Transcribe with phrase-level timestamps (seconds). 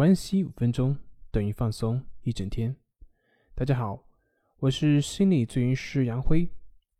[0.00, 0.96] 关系五分钟
[1.30, 2.74] 等于放松一整天。
[3.54, 4.02] 大家好，
[4.60, 6.48] 我是心理咨询师杨辉，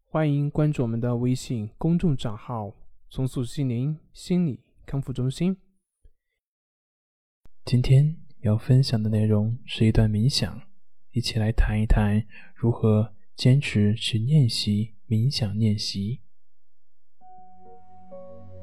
[0.05, 2.77] 欢迎关注我们的微信公众账号
[3.09, 5.57] “重塑心灵心理康复中心”。
[7.65, 10.61] 今天要分享的内容是一段冥想，
[11.13, 16.21] 一起来谈一谈如何坚持去练习冥想练习。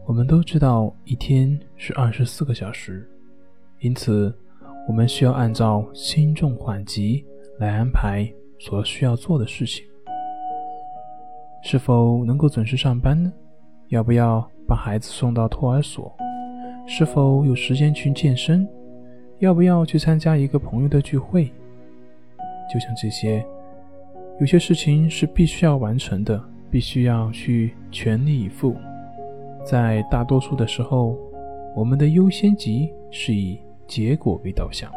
[0.05, 3.11] 我们都知道，一天是二十四个小时。
[3.79, 4.35] 因此，
[4.87, 7.23] 我们需要按照轻重缓急
[7.59, 9.85] 来安排所需要做的事情。
[11.61, 13.31] 是否能够准时上班呢？
[13.89, 16.11] 要不要把孩子送到托儿所？
[16.87, 18.67] 是否有时间去健身？
[19.39, 21.51] 要不要去参加一个朋友的聚会？
[22.73, 23.45] 就像这些，
[24.39, 28.75] 有些事情是必须要完成的，必须要去全力以赴。
[29.63, 31.15] 在大多数的时候，
[31.75, 33.59] 我们的优先级是以。
[33.87, 34.91] 结果为导向，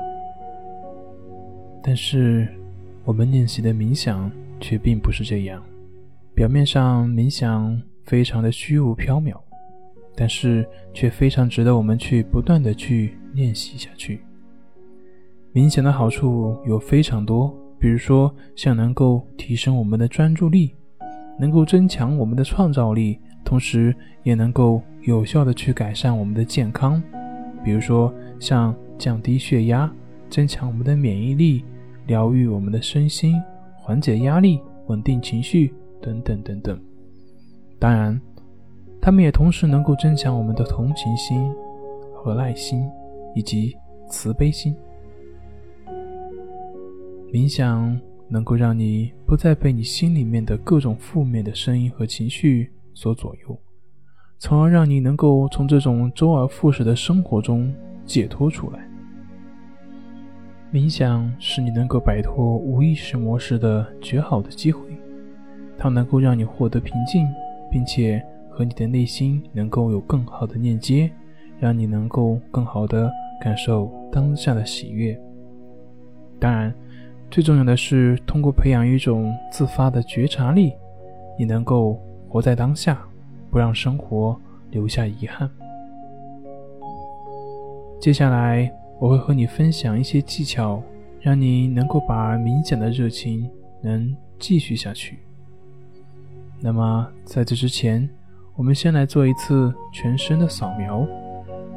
[1.82, 2.48] 但是
[3.04, 5.62] 我们练习的冥想却并不是这样。
[6.34, 9.34] 表面上冥想非常的虚无缥缈，
[10.16, 14.20] 但是却非常值得我们去不断的去练习下去。
[15.52, 20.74] 冥想的好处有非常多，比如说像能够提升我们的专注力，
[21.38, 27.02] 能够增强我们的创造力，同时也能够有效的去改善我们的健康。
[27.64, 29.90] 比如说，像降低血压、
[30.28, 31.64] 增强我们的免疫力、
[32.06, 33.34] 疗愈我们的身心、
[33.76, 36.80] 缓解压力、稳定情绪等等等等。
[37.78, 38.20] 当然，
[39.00, 41.50] 它们也同时能够增强我们的同情心
[42.14, 42.86] 和耐心
[43.34, 43.76] 以及
[44.08, 44.74] 慈悲心。
[47.32, 53.58] 冥想能够让你不再被你心里面的各种负面的声音和情绪所左右。
[54.42, 57.70] 从而让你能够从这种周而复始的生活中
[58.06, 58.80] 解脱出来。
[60.72, 64.80] 冥想是你能够摆脱无意识模式的绝好的机会，
[65.76, 67.28] 它能够让你获得平静，
[67.70, 71.10] 并且和你的内心能够有更好的链接，
[71.58, 73.12] 让你能够更好的
[73.42, 75.20] 感受当下的喜悦。
[76.38, 76.72] 当然，
[77.30, 80.72] 最重要的是通过培养一种自发的觉察力，
[81.38, 82.98] 你能够活在当下。
[83.50, 84.38] 不让生活
[84.70, 85.50] 留下遗憾。
[88.00, 90.82] 接下来，我会和你分享一些技巧，
[91.20, 93.50] 让你能够把冥想的热情
[93.82, 95.18] 能继续下去。
[96.60, 98.08] 那么，在这之前，
[98.54, 101.06] 我们先来做一次全身的扫描，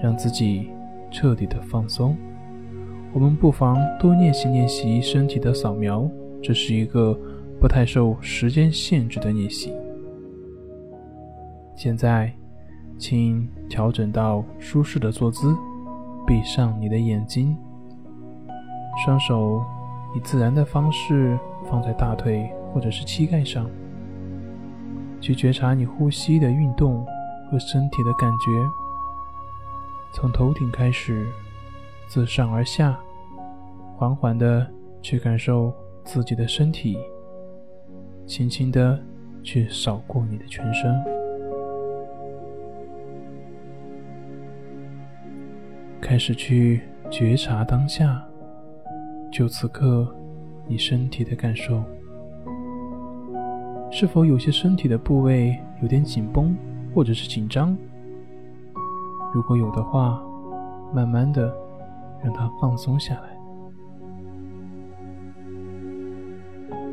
[0.01, 0.69] 让自己
[1.11, 2.15] 彻底的放松。
[3.11, 6.09] 我们不妨多练习练习身体的扫描，
[6.41, 7.17] 这是一个
[7.59, 9.73] 不太受时间限制的练习。
[11.83, 12.31] 现在，
[12.97, 15.53] 请调整到舒适的坐姿，
[16.25, 17.57] 闭上你的眼睛，
[19.03, 19.61] 双手
[20.15, 21.37] 以自然的方式
[21.69, 23.69] 放在大腿或者是膝盖上，
[25.19, 27.05] 去觉察你呼吸的运动
[27.51, 28.65] 和身体的感觉。
[30.13, 31.27] 从头顶开始，
[32.07, 32.97] 自上而下，
[33.97, 34.65] 缓缓的
[35.01, 35.73] 去感受
[36.05, 36.97] 自己的身体，
[38.25, 38.97] 轻轻的
[39.43, 41.22] 去扫过你的全身。
[46.03, 48.21] 开始去觉察当下，
[49.31, 50.05] 就此刻
[50.67, 51.81] 你身体的感受，
[53.89, 56.57] 是否有些身体的部位有点紧绷
[56.93, 57.75] 或者是紧张？
[59.33, 60.21] 如果有的话，
[60.93, 61.55] 慢慢的
[62.21, 63.29] 让它放松下来。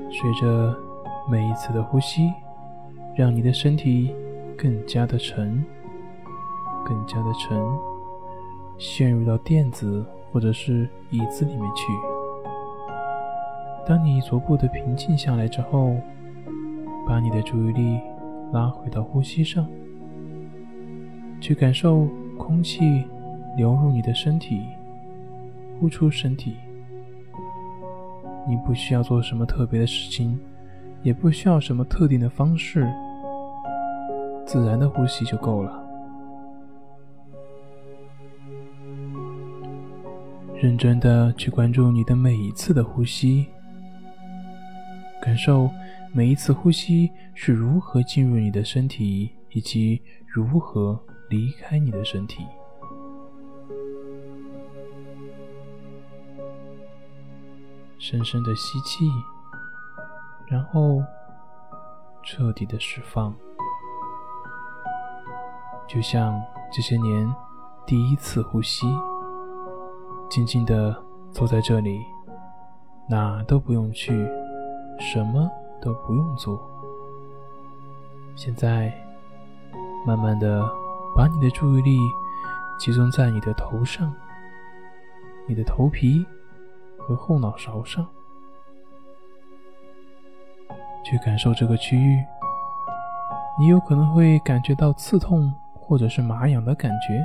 [0.09, 0.79] 随着
[1.29, 2.33] 每一次的呼吸，
[3.17, 4.15] 让你的身体
[4.57, 5.65] 更加的沉，
[6.87, 7.90] 更加的沉。
[8.81, 10.03] 陷入到垫子
[10.33, 11.85] 或者是椅子里面去。
[13.87, 15.95] 当你逐步的平静下来之后，
[17.07, 18.01] 把你的注意力
[18.53, 19.67] 拉回到呼吸上，
[21.43, 22.09] 去感受
[22.39, 23.05] 空气
[23.55, 24.63] 流入你的身体，
[25.79, 26.57] 呼出身体。
[28.49, 30.41] 你不需要做什么特别的事情，
[31.03, 32.91] 也不需要什么特定的方式，
[34.47, 35.80] 自然的呼吸就够了。
[40.63, 43.47] 认真的去关注你的每一次的呼吸，
[45.23, 45.71] 感受
[46.13, 52.45] 每一次呼吸是如何进入你的身体，以及如何离开你的身体。
[57.99, 59.11] 深深的吸气，
[60.47, 61.03] 然后
[62.23, 63.35] 彻底的释放，
[65.89, 66.39] 就像
[66.71, 67.35] 这些年
[67.87, 68.87] 第一次呼吸。
[70.31, 70.97] 静静的
[71.33, 72.07] 坐在这里，
[73.09, 74.13] 哪都不用去，
[75.01, 75.51] 什么
[75.83, 76.57] 都不用做。
[78.37, 78.95] 现在，
[80.07, 80.65] 慢慢的
[81.17, 81.99] 把你的注意力
[82.79, 84.15] 集中在你的头上、
[85.49, 86.25] 你的头皮
[86.97, 88.07] 和后脑勺上，
[91.05, 92.25] 去感受这个区域。
[93.59, 97.21] 你有可能会感觉到刺痛或者是麻痒的感觉，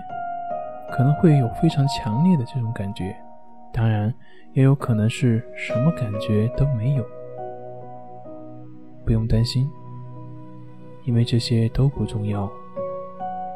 [0.91, 3.15] 可能会有非常强烈的这种感觉，
[3.73, 4.13] 当然
[4.53, 7.05] 也有可能是什么感觉都没有。
[9.05, 9.69] 不用担心，
[11.03, 12.49] 因为这些都不重要，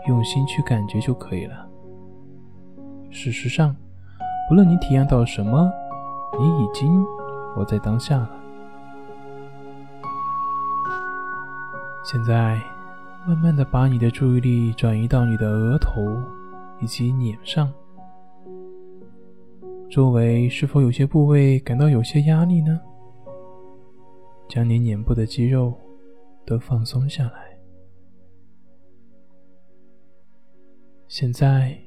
[0.08, 1.68] 用心去感觉就可以了。
[3.10, 3.76] 事实上，
[4.48, 5.72] 不论你体验到什么，
[6.40, 7.04] 你已经
[7.54, 8.30] 活在当下了。
[12.04, 12.62] 现在，
[13.28, 16.18] 慢慢的把你的注意力转移到你的额头
[16.82, 17.74] 以及脸上，
[19.90, 22.80] 周围是否有些部位感到有些压力呢？
[24.48, 25.74] 将你脸部的肌肉
[26.46, 27.58] 都放松下来。
[31.08, 31.78] 现在，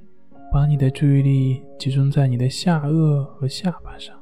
[0.52, 4.16] 把你的注意力集中在你的下颚和下巴上，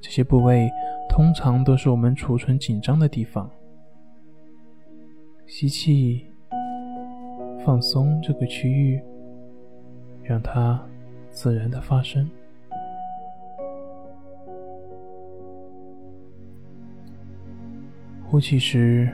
[0.00, 0.68] 这些部位
[1.08, 3.50] 通常都是我们储存紧张的地方。
[5.46, 6.26] 吸气，
[7.64, 9.00] 放松这个区域，
[10.24, 10.82] 让它
[11.30, 12.28] 自然的发生。
[18.24, 19.08] 呼气时，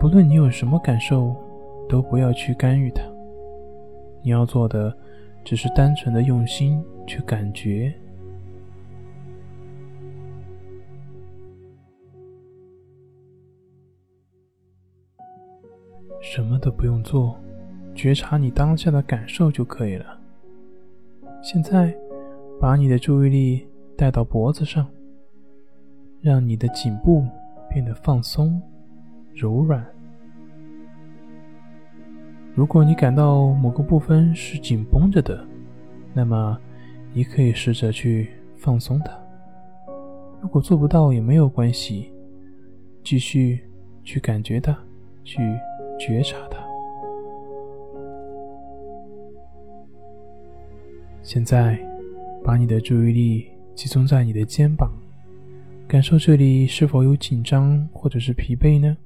[0.00, 1.36] 不论你有什么感受，
[1.88, 3.02] 都不要去干预它。
[4.22, 4.96] 你要做的，
[5.44, 7.92] 只是单纯的用心去感觉。
[16.22, 17.36] 什么都不用做，
[17.94, 20.11] 觉察你当下的感受就可以了。
[21.42, 21.94] 现在，
[22.60, 23.66] 把你的注意力
[23.96, 24.86] 带到脖子上，
[26.20, 27.26] 让你的颈部
[27.68, 28.62] 变得放松、
[29.34, 29.84] 柔软。
[32.54, 35.44] 如果你感到某个部分是紧绷着的，
[36.14, 36.56] 那么
[37.12, 39.12] 你可以试着去放松它。
[40.40, 42.12] 如果做不到也没有关系，
[43.02, 43.60] 继续
[44.04, 44.78] 去感觉它，
[45.24, 45.40] 去。
[45.98, 46.58] 觉察它。
[51.22, 51.78] 现在，
[52.42, 53.46] 把你的注意力
[53.76, 54.90] 集中在你的肩膀，
[55.86, 58.96] 感受这里是否有紧张或者是疲惫呢？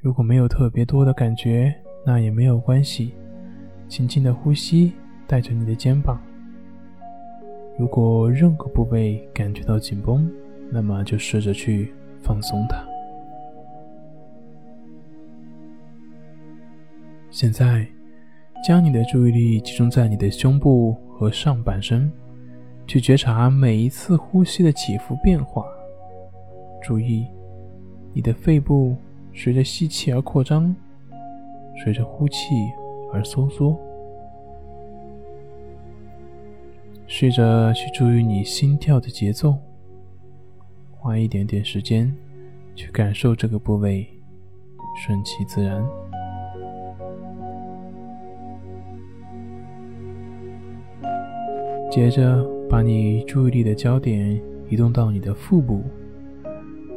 [0.00, 1.72] 如果没有特别多的感觉，
[2.04, 3.14] 那也没有关系。
[3.88, 4.92] 轻轻的呼吸，
[5.28, 6.20] 带着你的肩膀。
[7.78, 10.28] 如果任何部位感觉到紧绷，
[10.70, 12.84] 那么就试着去放松它。
[17.30, 17.86] 现在，
[18.66, 22.10] 将你的注意力集中在你的胸部和上半身，
[22.84, 25.64] 去觉察每一次呼吸的起伏变化。
[26.82, 27.28] 注意，
[28.12, 28.96] 你的肺部
[29.32, 30.74] 随着吸气而扩张，
[31.80, 32.36] 随着呼气
[33.12, 33.78] 而收缩。
[37.06, 39.54] 试着去注意你心跳的节奏，
[40.90, 42.12] 花一点点时间
[42.74, 44.04] 去感受这个部位，
[44.96, 45.86] 顺其自然。
[51.96, 54.38] 接着，把你注意力的焦点
[54.68, 55.82] 移动到你的腹部，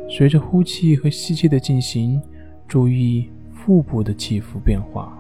[0.09, 2.21] 随着呼气和吸气的进行，
[2.67, 5.17] 注意腹部的起伏变化。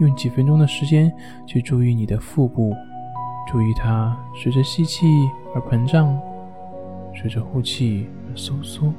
[0.00, 1.08] 用几分钟的时间
[1.46, 2.74] 去注意你的腹部，
[3.48, 5.06] 注意它随着吸气
[5.54, 6.20] 而膨胀，
[7.14, 8.92] 随着呼气而收缩。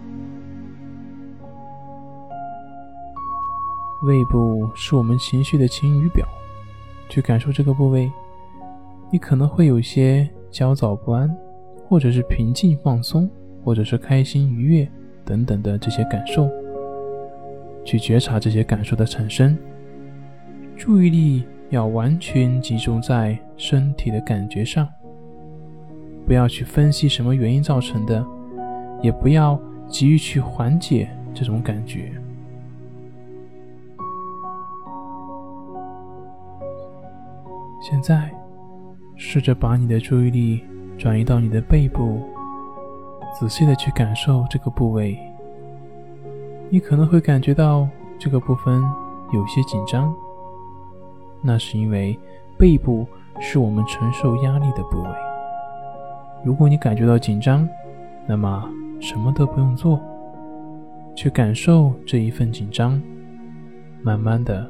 [4.03, 6.25] 胃部是我们情绪的晴雨表，
[7.09, 8.09] 去感受这个部位。
[9.11, 11.29] 你可能会有些焦躁不安，
[11.85, 13.29] 或者是平静放松，
[13.61, 14.87] 或者是开心愉悦
[15.25, 16.49] 等等的这些感受。
[17.83, 19.57] 去觉察这些感受的产生，
[20.77, 24.87] 注意力要完全集中在身体的感觉上，
[26.25, 28.25] 不要去分析什么原因造成的，
[29.01, 32.13] 也不要急于去缓解这种感觉。
[37.81, 38.31] 现在。
[39.23, 40.63] 试着把你的注意力
[40.97, 42.23] 转移到你的背部，
[43.39, 45.15] 仔细的去感受这个部位。
[46.71, 47.87] 你可能会感觉到
[48.17, 48.81] 这个部分
[49.31, 50.11] 有些紧张，
[51.39, 52.17] 那是因为
[52.57, 53.05] 背部
[53.39, 55.09] 是我们承受压力的部位。
[56.43, 57.69] 如果你感觉到紧张，
[58.25, 58.67] 那么
[58.99, 59.99] 什么都不用做，
[61.15, 62.99] 去感受这一份紧张，
[64.01, 64.67] 慢慢的，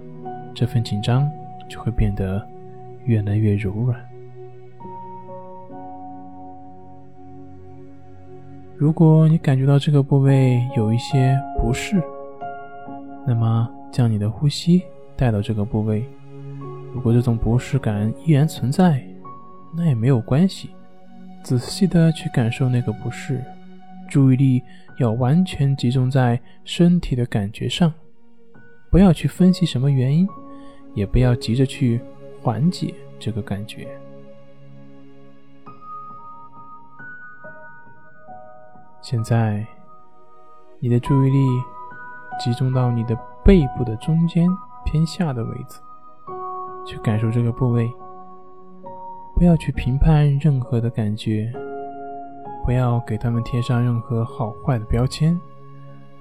[0.53, 1.25] 这份紧张
[1.69, 2.45] 就会变得
[3.05, 4.10] 越来越柔软。
[8.81, 12.01] 如果你感觉到这个部位有一些不适，
[13.27, 14.81] 那么将你的呼吸
[15.15, 16.03] 带到这个部位。
[16.91, 18.99] 如果这种不适感依然存在，
[19.77, 20.71] 那也没有关系。
[21.43, 23.43] 仔细的去感受那个不适，
[24.09, 24.63] 注意力
[24.97, 27.93] 要完全集中在身体的感觉上，
[28.89, 30.27] 不要去分析什么原因，
[30.95, 32.01] 也不要急着去
[32.41, 33.87] 缓解这个感觉。
[39.01, 39.65] 现在，
[40.79, 41.37] 你的注意力
[42.39, 44.47] 集中到你的背部的中间
[44.85, 45.79] 偏下的位置，
[46.85, 47.91] 去感受这个部位。
[49.35, 51.51] 不要去评判任何的感觉，
[52.63, 55.39] 不要给他们贴上任何好坏的标签。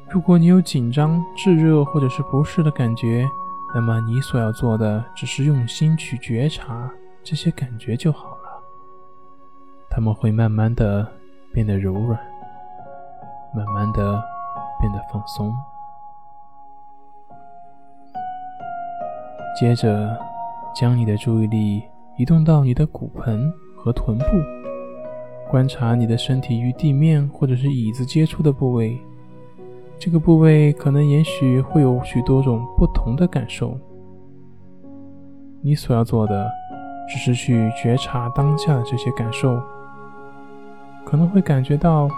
[0.09, 3.29] 如果你有紧张、炙热或者是不适的感觉，
[3.75, 6.91] 那么你所要做的只是用心去觉察
[7.23, 8.63] 这些感觉就好了。
[9.91, 11.07] 他们会慢慢的
[11.53, 12.19] 变得柔软。
[13.55, 14.23] 慢慢的
[14.79, 15.53] 变得放松，
[19.59, 20.17] 接着
[20.75, 21.83] 将你的注意力
[22.17, 24.25] 移动到你的骨盆和臀部，
[25.51, 28.97] 观察你的身体与地面或者是椅子接触的部位。
[29.99, 33.77] 这个部位可能也许会有许多种不同的感受。
[35.61, 36.51] 你所要做的
[37.09, 39.61] 只是去觉察当下的这些感受，
[41.05, 42.09] 可能会感觉到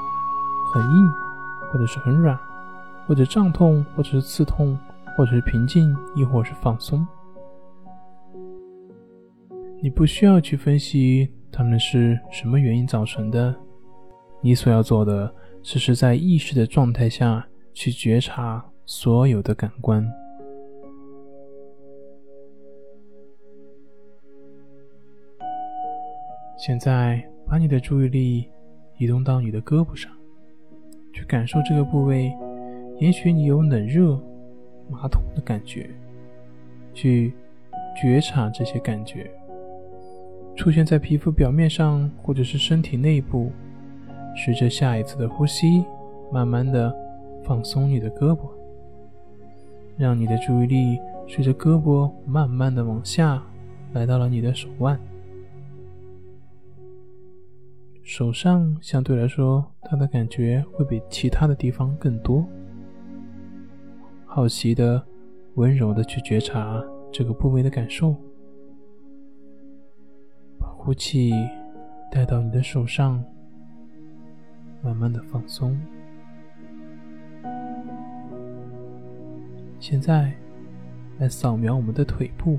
[0.73, 1.13] 很硬。
[1.73, 2.39] 或者是很软，
[3.07, 4.79] 或者胀痛，或者是刺痛，
[5.17, 7.07] 或者是平静，亦或是放松。
[9.81, 13.57] 你不需要去分析它们是什么原因造成的，
[14.43, 20.07] 你所要做的只是在意识的状态下去觉察所有的感官。
[26.59, 28.47] 现在，把你的注意力
[28.99, 30.13] 移动到你的胳膊上。
[31.13, 32.33] 去感受这个部位，
[32.99, 34.19] 也许你有冷热、
[34.89, 35.91] 麻痛的感觉，
[36.95, 37.33] 去
[38.01, 39.31] 觉察这些感觉
[40.57, 43.51] 出现在皮肤表面上，或者是身体内部。
[44.35, 45.85] 随着下一次的呼吸，
[46.33, 46.95] 慢慢的
[47.45, 48.49] 放松你的胳膊，
[49.99, 53.43] 让你的注意力随着胳膊慢慢的往下，
[53.93, 54.99] 来到了你的手腕。
[58.15, 62.47] 手上相对来说，它的感觉会比其他的地方更多。
[64.27, 65.03] 好奇的、
[65.55, 68.15] 温柔的去觉察这个部位的感受，
[70.59, 71.33] 把呼气
[72.11, 73.25] 带到你的手上，
[74.83, 75.75] 慢慢的放松。
[79.81, 80.31] 现在
[81.19, 82.59] 来扫描我们的腿部，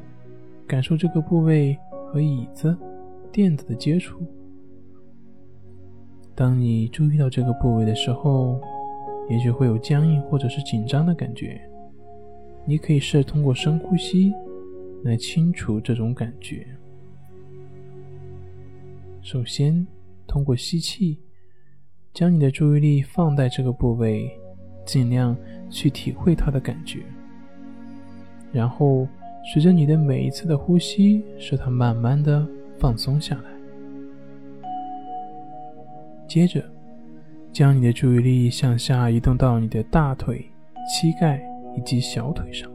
[0.66, 2.76] 感受这个部位和椅子、
[3.32, 4.20] 垫子的接触。
[6.36, 8.60] 当你注意到这个部位的时候，
[9.30, 11.62] 也许会有僵硬或者是紧张的感觉。
[12.66, 14.34] 你可以试着通过深呼吸
[15.04, 16.66] 来清除这种感觉。
[19.22, 19.86] 首先，
[20.26, 21.20] 通过吸气，
[22.14, 24.32] 将你的注意力放在这个部位，
[24.86, 25.38] 尽量
[25.70, 27.04] 去体会它的感觉。
[28.52, 29.08] 然后，
[29.54, 32.48] 随着你的每一次的呼吸，使它慢慢的
[32.78, 33.53] 放松下来。
[36.34, 36.64] 接着，
[37.52, 40.44] 将你的注意力向下移动到你的大腿、
[40.90, 41.40] 膝盖
[41.78, 42.68] 以及小腿上，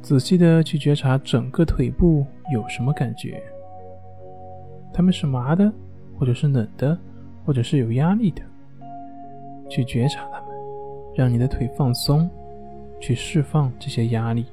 [0.00, 3.42] 仔细的去觉察整个腿部有什么感觉。
[4.94, 5.72] 它们是麻的，
[6.16, 6.96] 或者是冷的，
[7.44, 8.42] 或者是有压力的。
[9.68, 10.56] 去觉察它们，
[11.16, 12.30] 让你的腿放松，
[13.00, 14.46] 去释放这些压力。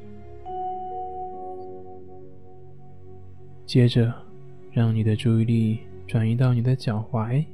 [3.67, 4.11] 接着，
[4.71, 5.79] 让你的注意力。
[6.09, 7.45] 转移到你的脚踝、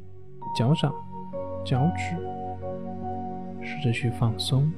[0.57, 0.95] 脚掌、
[1.65, 2.15] 脚趾，
[3.62, 4.71] 试着去放松，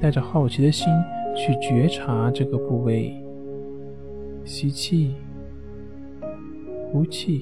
[0.00, 0.86] 带着好奇的心
[1.34, 3.20] 去觉察这个部位。
[4.44, 5.16] 吸气，
[6.92, 7.40] 呼气，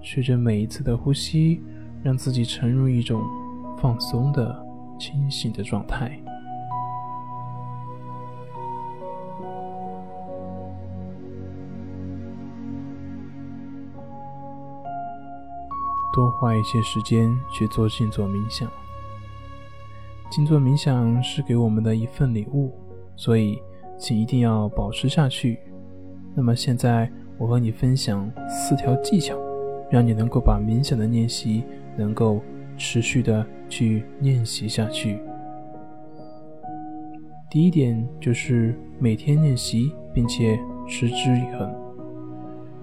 [0.00, 1.60] 随着每一次的呼吸，
[2.00, 3.20] 让自己沉入一种
[3.76, 4.64] 放松的、
[5.00, 6.16] 清醒的状态。
[16.12, 18.70] 多花一些时间去做静坐冥想。
[20.30, 22.72] 静坐冥想是给我们的一份礼物，
[23.16, 23.60] 所以
[23.98, 25.58] 请一定要保持下去。
[26.34, 29.36] 那么现在我和你分享四条技巧，
[29.90, 31.64] 让你能够把冥想的练习
[31.96, 32.40] 能够
[32.78, 35.18] 持续的去练习下去。
[37.50, 41.81] 第一点就是每天练习，并且持之以恒。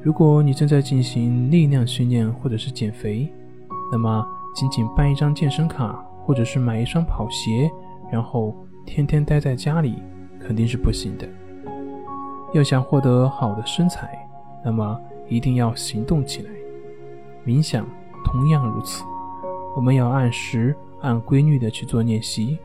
[0.01, 3.29] 如果你正在进行力量训练或者是减肥，
[3.91, 4.25] 那么
[4.55, 5.91] 仅仅办一张健身卡
[6.23, 7.69] 或者是买一双跑鞋，
[8.09, 10.01] 然后天天待在家里，
[10.39, 11.27] 肯定是不行的。
[12.53, 14.25] 要想获得好的身材，
[14.63, 16.49] 那么一定要行动起来。
[17.45, 17.85] 冥想
[18.23, 19.03] 同样如此，
[19.75, 22.57] 我们要按时、按规律的去做练习。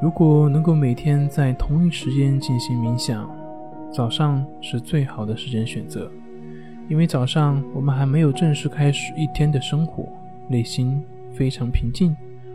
[0.00, 3.28] 如果能够每天在同一时间进行冥想，
[3.92, 6.10] 早上是最好的时间选择，
[6.88, 10.06] 因为早上我们还没有正式开始一天的生活，
[10.48, 11.02] 内心
[11.32, 12.14] 非常平静，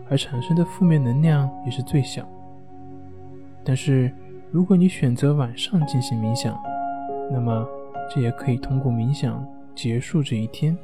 [0.09, 2.27] 而产生的负面能量也是最小。
[3.63, 4.11] 但是，
[4.51, 6.57] 如果你选择晚上进行冥想，
[7.31, 7.67] 那么
[8.13, 10.77] 这也可以通过冥想结束这一天，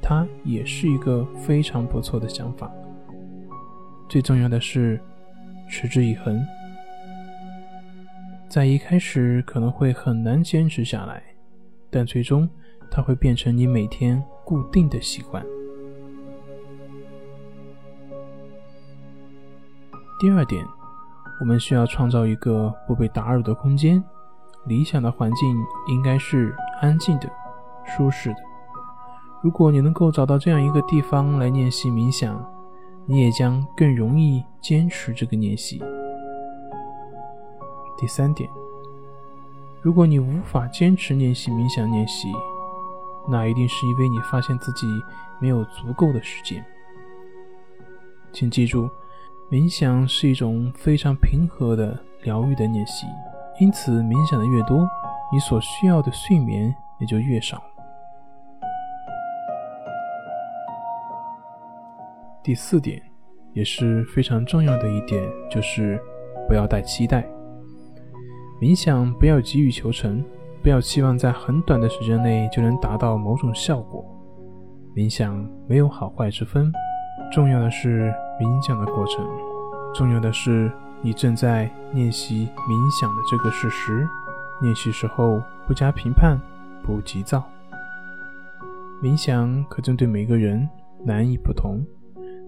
[0.00, 2.70] 它也是一个非常不错的想法。
[4.08, 5.00] 最重要的是，
[5.68, 6.40] 持之以恒。
[8.54, 11.20] 在一开始可能会很难坚持下来，
[11.90, 12.48] 但最终
[12.88, 15.44] 它会变成你每天固定的习惯。
[20.20, 20.64] 第二点，
[21.40, 24.00] 我们需要创造一个不被打扰的空间，
[24.66, 25.56] 理想的环境
[25.88, 27.28] 应该是安静的、
[27.84, 28.36] 舒适的。
[29.42, 32.40] 如果你能够找到这样一个地方来练习冥想，
[33.04, 35.82] 你也将更容易坚持这个练习。
[37.96, 38.50] 第三点，
[39.80, 42.32] 如果你无法坚持练习冥想练习，
[43.28, 44.86] 那一定是因为你发现自己
[45.40, 46.64] 没有足够的时间。
[48.32, 48.90] 请记住，
[49.50, 53.06] 冥想是一种非常平和的疗愈的练习，
[53.60, 54.88] 因此冥想的越多，
[55.32, 57.62] 你所需要的睡眠也就越少。
[62.42, 63.00] 第四点，
[63.52, 65.98] 也是非常重要的一点，就是
[66.46, 67.24] 不要带期待。
[68.64, 70.24] 冥想不要急于求成，
[70.62, 74.02] 不要期望在很短的时间内就能达到某种效果。
[74.96, 76.72] 冥想没有好坏之分，
[77.30, 78.10] 重要的是
[78.40, 79.22] 冥想的过程，
[79.92, 84.08] 重要的是你正在练习冥想的这个事实。
[84.62, 86.40] 练习时候不加评判，
[86.82, 87.44] 不急躁。
[89.02, 90.66] 冥想可针对每个人
[91.04, 91.84] 难易不同，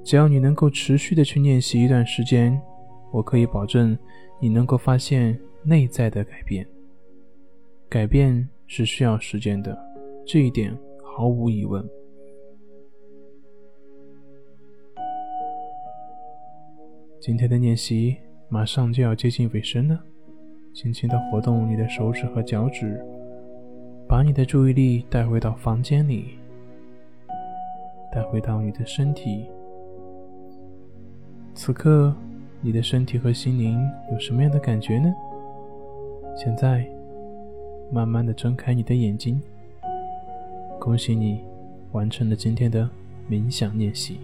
[0.02, 2.58] 只要你能够持续的去练习一段时间，
[3.12, 3.94] 我可以保证
[4.40, 5.38] 你能够发现。
[5.68, 6.64] 内在的改变，
[7.88, 9.76] 改变是需要时间的，
[10.24, 11.84] 这一点毫无疑问。
[17.18, 18.16] 今天的练习
[18.48, 20.00] 马上就要接近尾声了，
[20.72, 23.04] 轻轻的活动你的手指和脚趾，
[24.08, 26.38] 把你的注意力带回到房间里，
[28.12, 29.50] 带回到你的身体。
[31.54, 32.14] 此刻，
[32.60, 33.80] 你的身体和心灵
[34.12, 35.12] 有什么样的感觉呢？
[36.36, 36.86] 现在，
[37.90, 39.40] 慢慢的睁开你的眼睛。
[40.78, 41.40] 恭喜你，
[41.92, 42.88] 完成了今天的
[43.28, 44.20] 冥想练习。